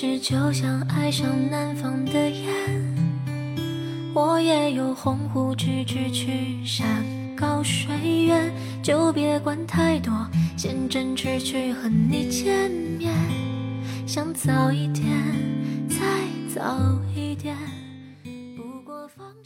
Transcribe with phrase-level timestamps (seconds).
[0.00, 2.54] 是就像爱上南方的雁，
[4.14, 10.12] 我也有鸿鹄志志去山高水远，就别管太多，
[10.56, 13.12] 先争取去和你见面，
[14.06, 15.04] 想早一点，
[15.88, 15.98] 再
[16.54, 16.78] 早
[17.12, 17.56] 一点。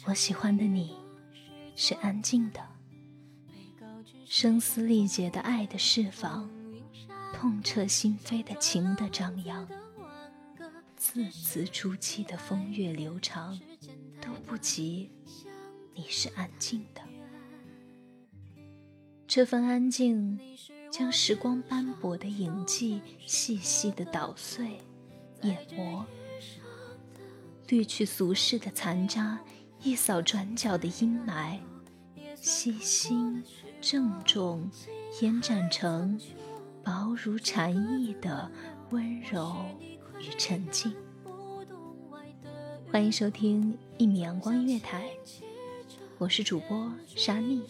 [0.05, 0.95] 我喜欢的你
[1.75, 2.61] 是安静的，
[4.27, 6.47] 声嘶力竭的爱的释放，
[7.33, 9.67] 痛彻心扉的情的张扬。
[11.03, 13.59] 字字珠玑的风月流长，
[14.21, 15.11] 都不及
[15.97, 17.03] 你是安静的。
[19.27, 20.39] 这份安静，
[20.93, 24.79] 将时光斑驳的影迹细细的捣碎、
[25.41, 26.07] 研磨，
[27.67, 29.41] 滤去俗世的残渣，
[29.83, 31.59] 一扫转角的阴霾，
[32.37, 33.43] 细心
[33.81, 34.71] 郑重，
[35.21, 36.17] 延展成
[36.85, 38.49] 薄如蝉翼的
[38.91, 39.67] 温柔。
[40.23, 40.95] 与沉静。
[42.93, 45.11] 欢迎收听一米阳光音乐台，
[46.17, 47.63] 我是主播沙莉。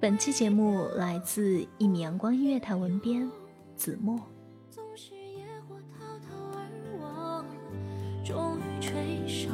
[0.00, 3.30] 本期节目来自一米阳光音乐台文编
[3.76, 4.18] 子墨。
[8.24, 9.50] 终于垂手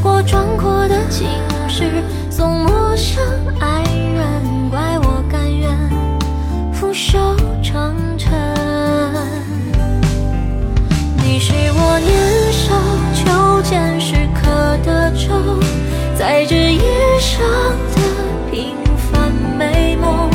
[0.00, 1.26] 过壮阔的青
[1.68, 3.22] 石，送陌生
[3.58, 5.70] 爱人，怪我甘愿
[6.72, 7.18] 俯首
[7.62, 8.30] 称臣。
[11.16, 12.74] 你是我年少
[13.14, 15.60] 求剑时刻的舟，
[16.16, 16.80] 在这一
[17.18, 17.40] 生
[17.94, 20.30] 的平凡美梦，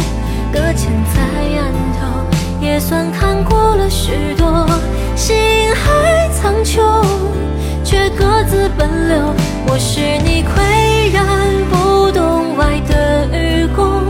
[0.51, 1.22] 搁浅在
[1.57, 4.68] 岸头，也算看过了许多。
[5.16, 5.35] 心
[5.74, 6.81] 海苍穹，
[7.84, 9.42] 却各自奔流。
[9.73, 11.25] 我是你岿然
[11.72, 14.06] 不动外的愚公，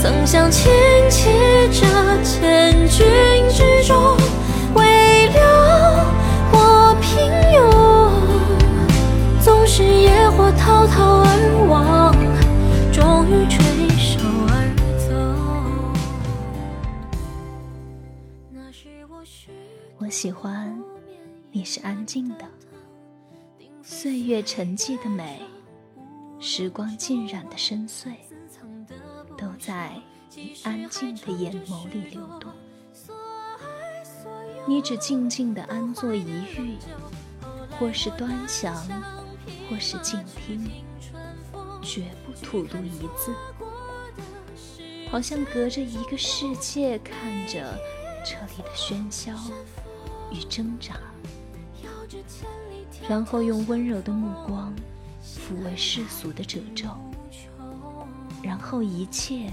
[0.00, 0.72] 曾想轻
[1.10, 1.28] 骑
[1.70, 1.84] 着
[2.24, 3.06] 千军
[3.50, 4.16] 之中，
[4.74, 6.02] 为了
[6.50, 7.60] 我平庸，
[9.44, 12.16] 纵是野火滔滔而亡，
[12.90, 13.62] 终于垂
[13.98, 14.18] 手
[14.48, 14.64] 而
[14.96, 15.12] 走。
[19.98, 20.74] 我喜欢
[21.50, 22.46] 你是安静的。
[23.84, 25.42] 岁月沉寂的美，
[26.38, 28.14] 时光浸染的深邃，
[29.36, 30.00] 都在
[30.36, 32.52] 你安静的眼眸里流动。
[34.68, 36.78] 你只静静地安坐一隅，
[37.76, 38.72] 或是端详，
[39.68, 40.70] 或是静听，
[41.82, 43.34] 绝不吐露一字，
[45.10, 47.76] 好像隔着一个世界看着
[48.24, 49.32] 这里的喧嚣
[50.30, 51.00] 与挣扎。
[53.08, 54.74] 然后用温柔的目光
[55.22, 56.88] 抚慰世俗的褶皱，
[58.42, 59.52] 然后一切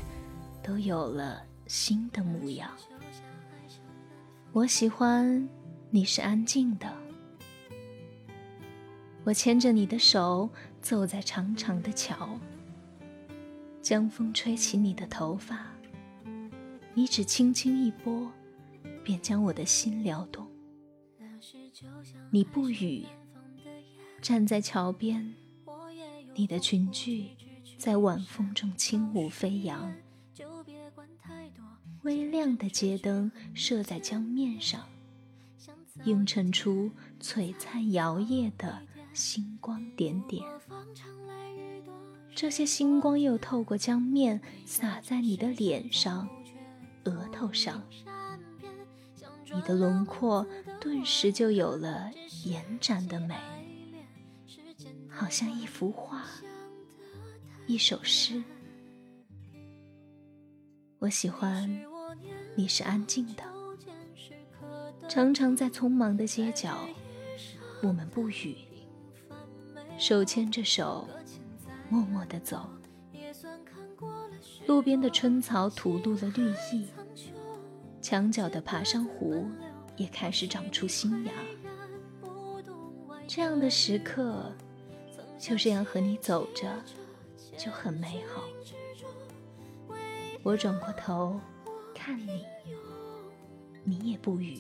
[0.63, 2.71] 都有了新的模样。
[4.51, 5.47] 我喜欢
[5.89, 6.91] 你是安静的，
[9.23, 10.49] 我牵着你的手
[10.81, 12.29] 走在长长的桥，
[13.81, 15.67] 江风吹起你的头发，
[16.93, 18.31] 你只轻轻一拨，
[19.03, 20.47] 便将我的心撩动。
[22.31, 23.05] 你不语。
[24.21, 25.33] 站在桥边，
[26.35, 27.35] 你的裙裾
[27.77, 29.93] 在晚风中轻舞飞扬。
[32.03, 34.87] 微亮的街灯射在江面上，
[36.03, 38.81] 映衬出璀璨摇曳的
[39.13, 40.43] 星光点点。
[42.35, 46.29] 这些星光又透过江面洒在你的脸上、
[47.05, 47.83] 额头上，
[49.53, 50.45] 你的轮廓
[50.79, 52.11] 顿时就有了
[52.45, 53.35] 延展的美，
[55.19, 56.23] 好像一幅画，
[57.67, 58.41] 一首诗。
[60.97, 61.69] 我喜欢
[62.55, 63.43] 你是安静的，
[65.09, 66.87] 常常在匆忙的街角，
[67.83, 68.55] 我们不语，
[69.97, 71.05] 手牵着手，
[71.89, 72.69] 默默地走。
[74.67, 76.87] 路边的春草吐露了绿意，
[78.01, 79.45] 墙角的爬山虎
[79.97, 81.33] 也开始长出新芽。
[83.27, 84.55] 这样的时刻，
[85.39, 86.67] 就这样和你走着，
[87.57, 88.43] 就很美好。
[90.43, 91.39] 我转过头
[91.95, 92.45] 看你，
[93.83, 94.59] 你也不语，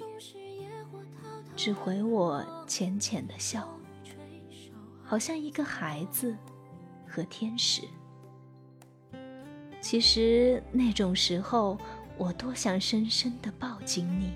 [1.55, 3.67] 只回我浅浅的笑，
[5.03, 6.35] 好像一个孩子
[7.07, 7.81] 和天使。
[9.81, 11.77] 其实那种时候，
[12.17, 14.33] 我多想深深的抱紧你，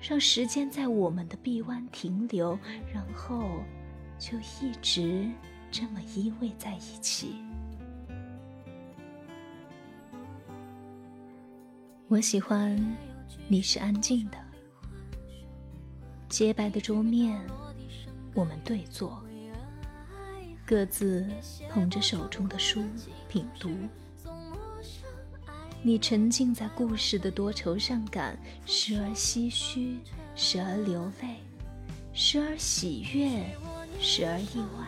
[0.00, 2.58] 让时间在我们的臂弯停留，
[2.92, 3.44] 然后
[4.18, 5.28] 就一直
[5.70, 7.36] 这么依偎在一起。
[12.08, 12.78] 我喜欢
[13.48, 14.38] 你是安静的，
[16.28, 17.40] 洁白的桌面，
[18.34, 19.22] 我们对坐。
[20.66, 21.26] 各自
[21.70, 22.82] 捧着手中的书
[23.28, 23.70] 品读，
[25.82, 29.98] 你沉浸在故事的多愁善感，时而唏嘘，
[30.34, 31.36] 时而流泪，
[32.14, 33.44] 时而喜悦，
[34.00, 34.86] 时而意外。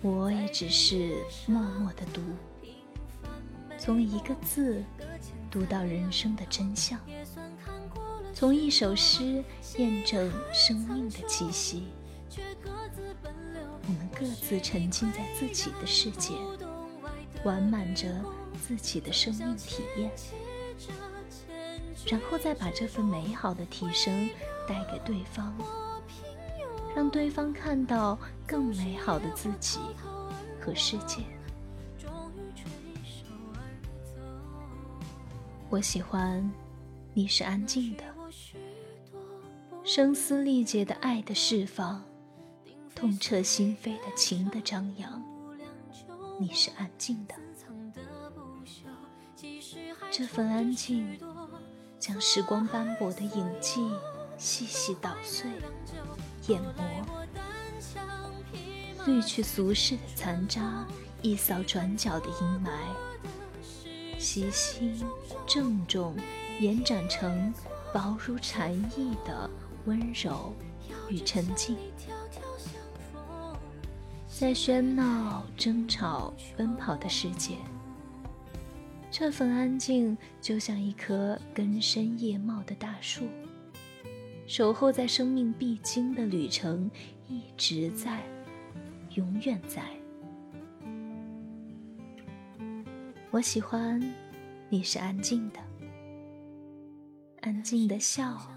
[0.00, 2.22] 我也只是默默的读，
[3.76, 4.84] 从一个字
[5.50, 7.00] 读到人生的真相，
[8.32, 9.42] 从一首诗
[9.76, 11.88] 验证生命的气息。
[13.88, 16.34] 我们各自沉浸在自己的世界，
[17.42, 18.08] 完满着
[18.66, 20.12] 自己的生命体验，
[22.06, 24.30] 然后再把这份美好的提升
[24.68, 25.52] 带给对方，
[26.94, 29.78] 让对方看到更美好的自己
[30.60, 31.22] 和世界。
[35.70, 36.50] 我喜欢
[37.14, 38.04] 你是安静的，
[39.84, 42.02] 声嘶力竭的爱的释放。
[42.94, 45.22] 痛彻心扉的情的张扬，
[46.40, 47.34] 你是安静的。
[50.10, 51.16] 这份安静，
[52.00, 53.88] 将时光斑驳的影迹
[54.38, 55.50] 细细捣碎、
[56.46, 56.74] 研磨，
[59.04, 60.86] 滤去俗世的残渣，
[61.20, 62.70] 一扫转角的阴霾，
[64.16, 65.04] 细心
[65.44, 66.14] 郑重，
[66.60, 67.52] 延展成
[67.92, 69.50] 薄如蝉翼的
[69.86, 70.54] 温柔
[71.08, 71.76] 与沉静。
[74.28, 77.56] 在喧闹、争吵、奔跑的世界，
[79.10, 83.24] 这份安静就像一棵根深叶茂的大树，
[84.48, 86.90] 守候在生命必经的旅程，
[87.28, 88.24] 一直在，
[89.14, 89.84] 永远在。
[93.30, 94.02] 我喜欢，
[94.70, 95.60] 你是安静的，
[97.42, 98.50] 安静的笑，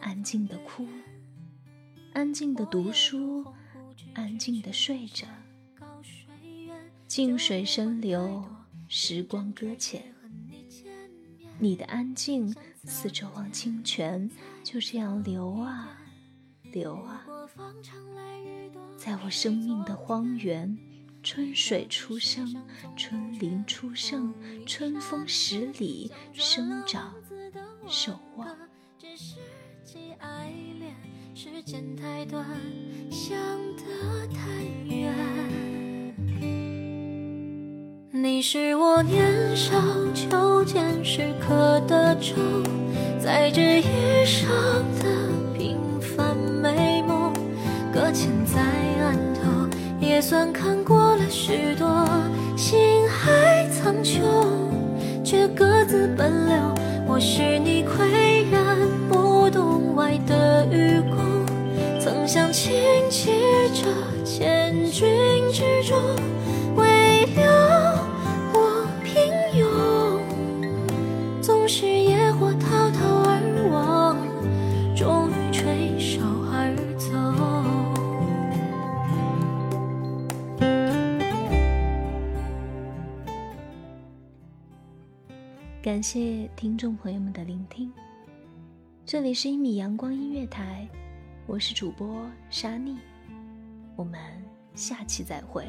[0.00, 0.86] 安静的哭，
[2.12, 3.44] 安静的读书。
[4.14, 5.26] 安静的睡着，
[7.08, 8.44] 静水深流，
[8.86, 10.14] 时光搁浅。
[11.58, 14.28] 你的安静似这汪清泉，
[14.64, 15.98] 就这样流啊
[16.72, 17.24] 流啊，
[18.96, 20.76] 在我生命的荒原，
[21.22, 22.60] 春水初生，
[22.96, 24.34] 春林初盛，
[24.66, 27.14] 春风十里生长，
[27.86, 28.48] 守望。
[31.34, 32.44] 时间太短，
[33.10, 33.38] 想
[33.76, 35.61] 得太远。
[38.22, 39.20] 你是我年
[39.56, 39.74] 少
[40.14, 42.34] 求见时刻的舟，
[43.18, 44.48] 在这一生
[45.00, 45.08] 的
[45.58, 47.32] 平凡美梦，
[47.92, 48.60] 搁浅在
[49.02, 52.06] 岸头，也算看过了许多。
[52.56, 54.20] 心海苍穹，
[55.24, 56.56] 却各自奔流。
[57.08, 61.44] 我是你岿然不动外的愚公。
[61.98, 62.72] 曾想轻
[63.10, 63.32] 骑
[63.74, 63.90] 着
[64.24, 65.10] 千军
[65.52, 65.98] 之中，
[66.76, 67.42] 唯留
[85.82, 87.92] 感谢听众朋友们的聆听，
[89.04, 90.88] 这里是一米阳光音乐台。
[91.44, 92.96] 我是主播沙妮，
[93.96, 94.20] 我们
[94.76, 95.64] 下期再会。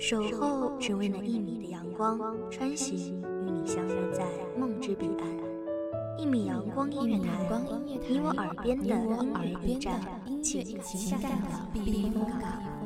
[0.00, 2.18] 守候只为那一米的阳光，
[2.50, 4.26] 穿行与你相约在
[4.58, 6.18] 梦之彼岸。
[6.18, 7.48] 一米阳光音乐台，
[7.84, 10.00] 你我耳边的音乐驿站，
[10.42, 12.76] 情感的避风港。